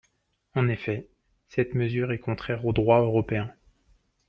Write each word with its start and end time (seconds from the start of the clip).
En 0.55 0.67
effet, 0.67 1.07
cette 1.47 1.75
mesure 1.75 2.11
est 2.11 2.17
contraire 2.17 2.65
au 2.65 2.73
droit 2.73 3.01
européen. 3.01 3.53